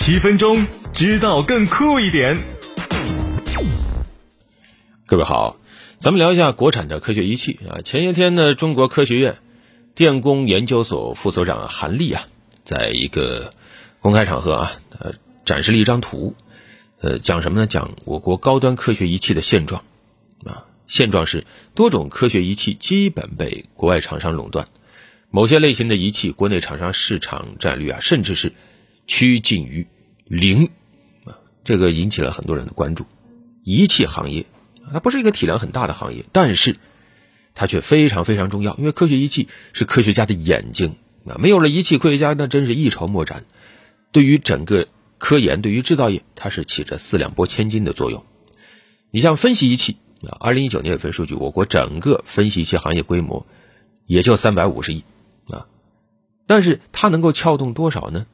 [0.00, 2.38] 七分钟知道更酷一点。
[5.06, 5.58] 各位好，
[5.98, 7.82] 咱们聊一下国产的科学仪器啊。
[7.82, 9.38] 前些天呢，中国科学院
[9.96, 12.28] 电工研究所副所长韩立啊，
[12.64, 13.52] 在一个
[13.98, 16.36] 公开场合啊，呃，展示了一张图，
[17.00, 17.66] 呃，讲什么呢？
[17.66, 19.82] 讲我国高端科学仪器的现状
[20.44, 20.64] 啊。
[20.86, 21.44] 现状是
[21.74, 24.68] 多种科学仪器基本被国外厂商垄断，
[25.28, 28.52] 某些类型的仪器国内厂商市场占率啊，甚至是
[29.08, 29.88] 趋近于
[30.24, 30.70] 零
[31.24, 31.40] 啊。
[31.64, 33.04] 这个引起了很多人的关注。
[33.64, 34.46] 仪器行业。
[34.90, 36.78] 它不是一个体量很大的行业，但是
[37.54, 43.44] 它却非常非常重要，因为科学仪器是科学家的眼睛啊，没有了仪器，科学家那真是一筹莫展。
[44.12, 48.24] 对于整个科研，对于制造业，它是起着四两拨千斤的作用。
[49.10, 53.46] 你像分析仪器啊，二零一九年有份数据，我国整个分析仪器行业规模
[54.06, 55.04] 也就三百五十亿
[55.50, 55.66] 啊，
[56.46, 58.26] 但是它能够撬动多少呢？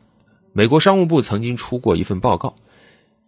[0.55, 2.57] 美国商务部曾经出过一份报告，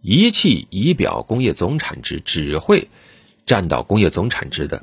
[0.01, 2.89] 仪器仪表工业总产值只会。
[3.45, 4.83] 占到工业总产值的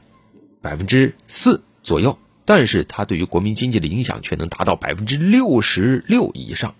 [0.62, 6.74] 百分之四左右，但是它对于国民经济的影响却能达到百分之六十六以上。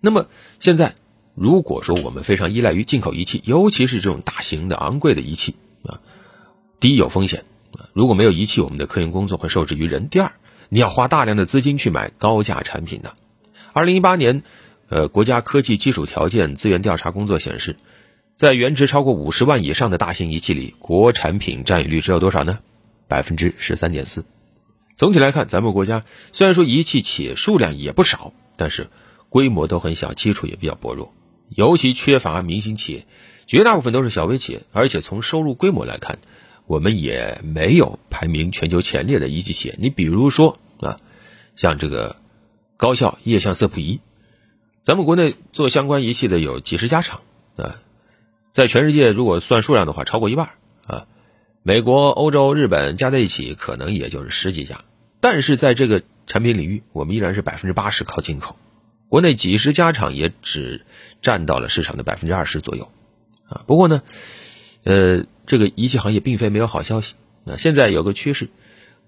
[0.00, 0.28] 那么
[0.60, 0.94] 现在，
[1.34, 5.98] 如果说我们非常依赖于进口仪器，尤其是这种大型的昂贵的仪器啊，
[6.78, 10.08] 第一有风险啊，如果没有仪器，我们的科研工作会受制于人。
[10.08, 10.34] 第二，
[10.68, 13.16] 你要花大量的资金去买高价产品的。
[13.72, 14.44] 二零一八年，
[14.88, 17.76] 呃，国家科技基础条件资源调查工作显示。
[18.36, 22.60] 在原值超过五十万以上的大型仪器里，国产品占有率只有多少呢？
[23.08, 24.24] 百分之十三点四。
[24.94, 28.90] 总体来看，咱们国家虽然说仪器企业数量也不少，但是
[29.28, 31.12] 规模都很小，基础也比较薄弱，
[31.48, 33.06] 尤其缺乏明星企业，
[33.48, 34.62] 绝大部分都是小微企业。
[34.70, 36.20] 而且从收入规模来看，
[36.66, 39.74] 我们也没有排名全球前列的仪器企业。
[39.80, 41.00] 你比如说啊，
[41.56, 42.14] 像这个
[42.76, 43.98] 高校液相色谱仪，
[44.88, 47.20] 咱们国内做相关仪器的有几十家厂
[47.56, 47.76] 啊。
[48.52, 50.52] 在全世界，如果算数量的话，超过一半
[50.86, 51.06] 啊。
[51.62, 54.80] 美国、欧洲、日本加在一起，可能也就是十几家。
[55.20, 58.56] 但是在这个产品领域，我们依然是百分之八十靠进口，
[59.10, 60.86] 国内几十家厂也只
[61.20, 62.90] 占到了市场的百分之二十左右
[63.46, 63.64] 啊。
[63.66, 64.02] 不过呢，
[64.84, 67.14] 呃，这个仪器行业并非没有好消息。
[67.44, 68.48] 那现在有个趋势，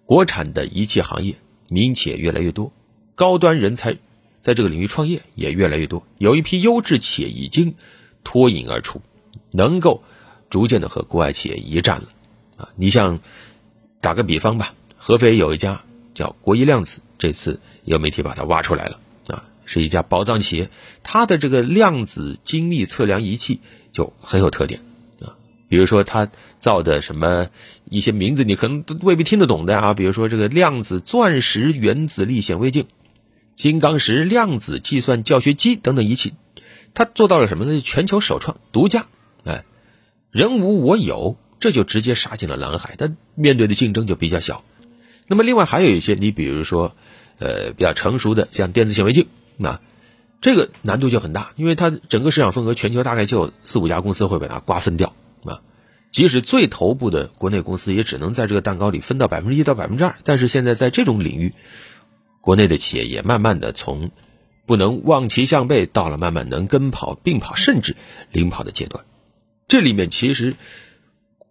[0.04, 1.36] 国产的仪器行业
[1.70, 2.70] 民企越来越多，
[3.14, 3.96] 高端人才
[4.40, 7.74] 在这个领域创业也越来越多，有一批优质企业已经
[8.24, 9.00] 脱颖而出。
[9.52, 10.04] 能够
[10.48, 12.08] 逐渐的和国外企业一战了，
[12.56, 13.18] 啊，你像
[14.00, 15.82] 打个比方吧，合肥有一家
[16.14, 20.70] 叫国一量子，这次有媒体把它挖出来了，啊，是一家宝藏企业，
[21.02, 24.82] 它的这个量子精密测量仪器就很有特点，
[25.20, 25.34] 啊，
[25.68, 26.30] 比如说它
[26.60, 27.48] 造的什么
[27.86, 32.86] 一些名字你可能都未必听得懂的啊，比如说这个量子钻石原子力显微镜、
[33.60, 36.32] 金刚石量子计算教学机等等仪器，
[36.94, 37.82] 它做到了什么呢？
[37.82, 39.04] 全球首创、独家。
[39.44, 39.66] 哎，
[40.30, 44.64] 人无我有，这就直接杀进了蓝海，但面对的竞争就比较小。
[45.26, 46.96] 那么另外还有一些，你比如说，
[47.38, 49.26] 呃，比较成熟的像电子显微镜，
[49.58, 49.82] 那
[50.40, 55.12] 这个难度就很大，因为它整个市场份额全球大概就有四五家公司会把它瓜分掉
[55.44, 55.60] 啊。
[56.10, 60.16] 即使最头部的国内公司也只能在这个蛋糕里分到百分之一到百分之二。
[60.24, 61.52] 但是现在在这种领域，
[62.40, 64.10] 国内的企业也慢慢的从
[64.66, 67.96] 不能望其项背，到了慢慢能跟跑并跑，甚至
[68.30, 69.04] 领跑的阶段。
[69.66, 70.54] 这里面其实，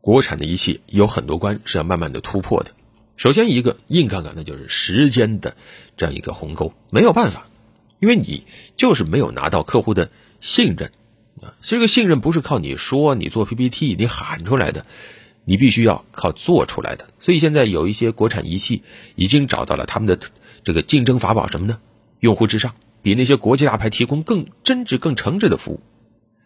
[0.02, 2.72] 国产的仪器有很多关是要慢慢的突破的。
[3.18, 5.58] 首先一个硬杠杠的就是时间的
[5.98, 7.50] 这样一个鸿沟，没有办法，
[8.00, 8.46] 因为你
[8.76, 10.92] 就是没有拿到客户的信任
[11.42, 11.54] 啊。
[11.62, 14.86] 这个信任不是靠你说你做 PPT 你喊出来的，
[15.44, 17.10] 你必须要靠做出来的。
[17.20, 18.84] 所以现在有一些国产仪器
[19.16, 20.18] 已经找到了他们的
[20.70, 21.80] 这个竞争法宝什么呢？
[22.20, 25.80] 用户至上，比那些国际大牌提供更真挚、更诚挚的服务。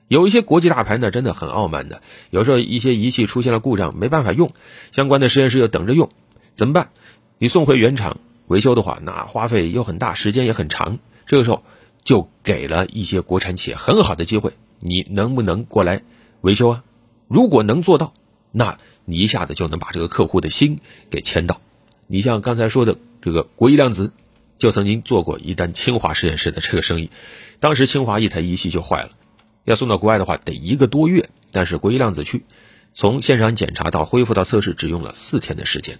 [0.07, 2.01] 有一些国际大牌呢，真的很傲慢的。
[2.29, 4.53] 有时候一些仪器出现了故障，没办法用，
[4.94, 6.09] 相关的实验室又等着用，
[6.53, 6.91] 怎么办？
[7.38, 11.00] 你送回原厂维修的话，那花费又很大，时间也很长。
[11.25, 11.61] 这个时候
[12.01, 16.02] 就给了一些国产企业很好的机会，你能不能过来
[16.40, 16.84] 维修啊？
[17.28, 18.14] 如果能做到，
[18.53, 20.79] 那你一下子就能把这个客户的心
[21.09, 21.59] 给牵到。
[22.08, 24.11] 你像刚才说的这个国医量子，
[24.58, 27.09] 就曾经做过一单清华实验室的这个生意，
[27.61, 29.11] 当时清华一台仪器就坏了。
[29.64, 31.29] 要送到国外的话，得一个多月。
[31.49, 32.43] 但是国医量子去，
[32.93, 35.99] 从现场检查到恢复到测试，只用了四天的时间，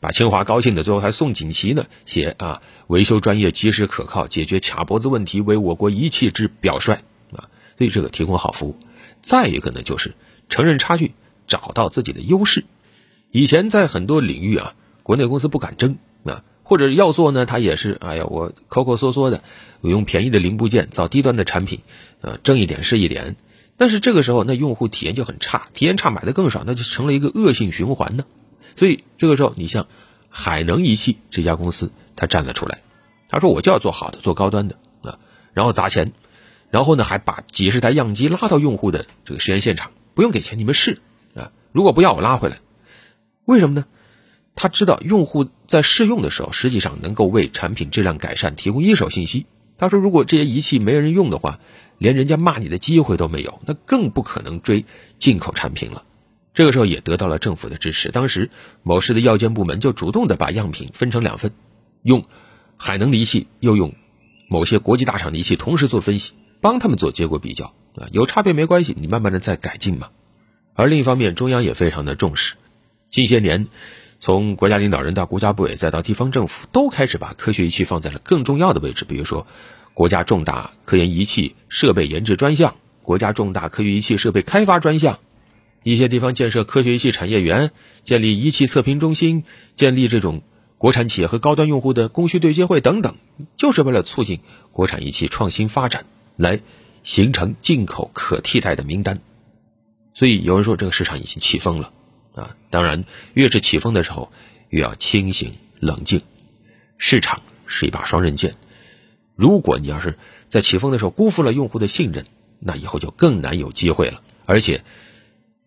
[0.00, 6.94] 把清华高兴的，最后还送锦旗呢，写啊，维修专业、及时可靠，解决卡脖子问题，为我国仪器之表率
[7.36, 7.46] 啊。
[7.78, 8.76] 所以这个提供好服务。
[9.22, 10.14] 再一个呢，就是
[10.48, 11.12] 承认差距，
[11.46, 12.64] 找到自己的优势。
[13.30, 19.42] 以前在很多领域啊，国内公司不敢争啊，或者要做呢，他也是哎呀，我抠抠缩缩的，
[19.80, 21.80] 我用便宜的零部件造低端的产品，
[22.20, 23.36] 呃，挣一点是一点。
[23.76, 28.24] 但是这个时候，那用户体验就很差，体验差买的更少，那就成了一个恶性循环呢。
[28.74, 29.86] 所以这个时候，你像
[30.28, 32.82] 海能仪器这家公司，他站了出来，
[33.28, 35.18] 他说我就要做好的，做高端的啊，
[35.52, 36.12] 然后砸钱，
[36.70, 41.00] 然后呢还把几十台样机拉到用户的这个实验现场，不用给钱，你们试
[41.34, 42.58] 啊，如果不要我拉回来。
[43.44, 43.86] 为什么呢？
[44.60, 49.46] 他知道用户在试用的时候，实际上能够为产品质量改善提供一手信息。
[49.78, 51.60] 他说，如果这些仪器没人用的话，
[51.96, 54.84] 连人家骂你的机会都没有，那更不可能追
[55.16, 56.02] 进口产品了。
[56.54, 58.10] 这个时候也得到了政府的支持。
[58.10, 58.50] 当时
[58.82, 61.52] 某市的药监部门就主动的把样品分成两份，
[62.02, 62.24] 用
[62.76, 63.94] 海能仪器，又用
[64.48, 70.08] 某些国际大厂的仪器同时做分析，帮他们做结果比较啊，有差别没关系，你慢慢的再改进嘛。
[70.74, 72.56] 而另一方面，中央也非常的重视。
[73.08, 73.68] 近些年，
[74.20, 79.04] 从国家领导人到国家部委再到地方政府，都开始把科学仪器放在了更重要的位置。
[79.04, 79.46] 比如说，
[79.94, 85.20] 国家重大科研仪器设备研制专项、国家重大科学仪器设备开发专项，
[85.84, 87.70] 一些地方建设科学仪器产业园，
[88.02, 89.44] 建立仪器测评中心，
[89.76, 90.42] 建立这种
[90.78, 93.16] 国产企业和高端用户的供需对接会等等，
[93.56, 94.40] 就是为了促进
[94.72, 96.06] 国产仪器创新发展，
[96.36, 96.60] 来
[97.04, 99.20] 形成进口可替代的名单。
[100.12, 101.92] 所以有人说，这个市场已经起风了。
[102.38, 103.04] 啊，当然，
[103.34, 104.32] 越是起风的时候，
[104.68, 106.22] 越要清醒冷静。
[106.96, 108.54] 市场是一把双刃剑，
[109.36, 110.18] 如果你要是
[110.48, 112.26] 在起风的时候辜负了用户的信任，
[112.58, 114.22] 那以后就更难有机会了。
[114.46, 114.82] 而且，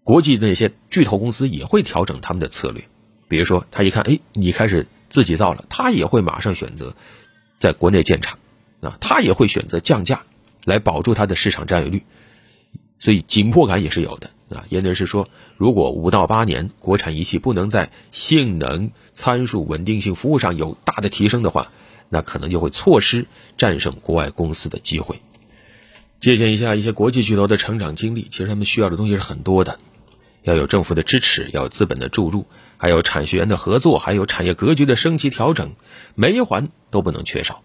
[0.03, 2.83] 国际那些巨头公司也会调整他们的策略，
[3.27, 6.95] 比如说，他一看，哎，你开始自己造了，他也会马上选择
[7.59, 8.39] 在国内建厂，
[8.81, 10.23] 啊，他也会选择降价
[10.65, 12.03] 来保住他的市场占有率。
[13.00, 14.31] 所以，紧迫感也是有的。
[14.57, 15.27] 啊，业内人士说，
[15.57, 21.71] 如果五到八年国产仪器不能在性能、参数、稳定性、服务上有大的提升的话，
[22.09, 23.25] 那可能就会错失
[23.57, 25.21] 战胜国外公司的机会。
[26.19, 29.80] 借鉴一下一些国际巨头的成长经历，其实他们需要的东西是很多的，
[30.44, 32.45] 要有政府的支持，要有资本的注入，
[32.77, 35.74] 还有产学研的合作，还有产业格局的升级调整，
[36.13, 37.63] 每一环都不能缺少。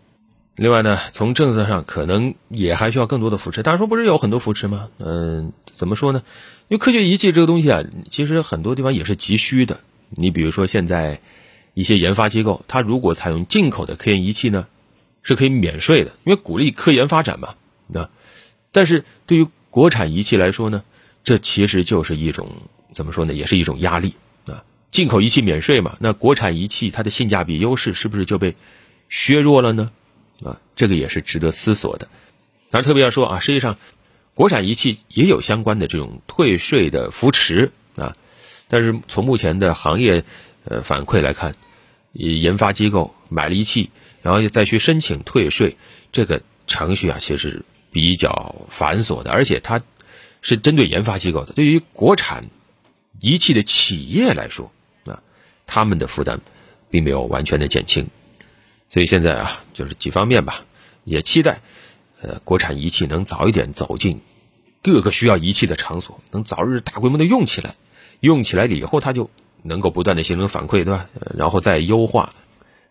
[0.57, 3.63] 另外呢，从政策上可能也还需要更多的扶持。
[3.63, 4.89] 大家说不是有很多扶持吗？
[4.99, 6.23] 嗯，怎么说呢？
[6.69, 9.81] 因为科学仪器这个东西啊，其实很多地方也是急需的。
[10.09, 11.21] 你比如说现在
[11.75, 14.67] 一些研发机构，它如果采用进口的科研仪器呢，
[15.23, 17.55] 是可以免税的，因为鼓励科研发展嘛。
[17.87, 18.09] 那
[18.73, 20.83] 但是对于国产仪器来说呢，
[21.23, 22.49] 这其实就是一种
[22.95, 23.35] 怎么说呢？
[23.35, 24.15] 也是一种压力
[24.47, 24.65] 啊。
[24.91, 28.57] 进口仪器免税嘛，那国产仪器它的性价比优势是不是就被
[29.11, 29.91] 削弱了呢？
[30.43, 32.09] 啊，这个也是值得思索的。
[32.71, 33.79] 当然，特别要说啊，实际上，
[34.35, 38.17] 国产仪器也有相关的这种退税的扶持啊。
[38.69, 40.25] 但是从目前的行业
[40.65, 41.55] 呃反馈来看，
[42.13, 43.91] 研发机构买了仪器，
[44.23, 45.77] 然后再去申请退税，
[46.13, 49.81] 这个程序啊，其实比较繁琐的，而且它
[50.43, 51.53] 是针对研发机构的。
[51.53, 52.51] 对于国产
[53.21, 54.73] 仪器的企业来说
[55.05, 55.23] 啊，
[55.67, 56.41] 他们的负担
[56.91, 58.09] 并没有完全的减轻。
[58.89, 60.65] 所以现在啊，就是几方面吧，
[61.05, 61.61] 也期待，
[62.21, 64.21] 呃，国产仪器能早一点走进
[64.83, 67.75] 各个需要仪器的场所，能早日大规模的用起来，
[68.21, 69.31] 用起来了以后，它就
[69.63, 71.09] 能够不断的形成反馈，对吧？
[71.37, 72.35] 然后再优化，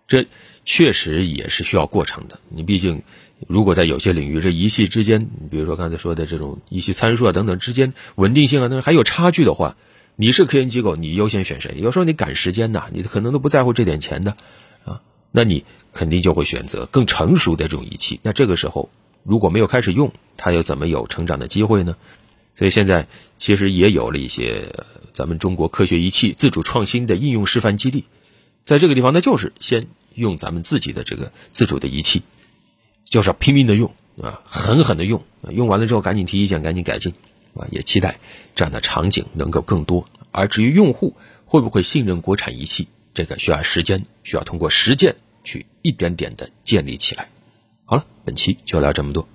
[0.08, 0.28] 这
[0.66, 2.40] 确实也是需要过程的。
[2.50, 3.04] 你毕竟，
[3.48, 9.78] 如果在有些领域，这仪器之间，比如说刚才说的这种仪器参数啊等等之间稳定性啊，那还有差距的话，
[10.18, 11.76] 你是科研机构，你优先选谁？
[11.78, 14.36] 有时候你赶时间呐，你可能都不在乎这点钱的，
[14.84, 15.02] 啊，
[15.36, 15.66] 那你。
[15.98, 18.20] 肯定就会选择更成熟的这种仪器。
[18.22, 18.90] 那这个时候
[19.24, 21.96] 如果没有开始用，它又怎么有成长的机会呢？
[22.58, 24.76] 所以现在其实也有了一些
[25.14, 28.04] 咱们中国科学仪器自主创新的应用示范基地，
[28.66, 32.24] 在这个地方，那就是先用咱们自己的这个自主的仪器，
[33.06, 37.14] 就是要拼命的用啊，狠狠的用，用完了之后赶紧提意见，赶紧改进
[37.54, 37.66] 啊。
[37.72, 38.20] 也期待
[38.54, 40.10] 这样的场景能够更多。
[40.32, 41.16] 而至于用户
[41.46, 45.16] 会不会信任国产仪器，这个需要时间，需要通过实践。
[45.86, 47.28] 一点点的建立起来。
[47.86, 49.28] 好了，本期就聊这么多。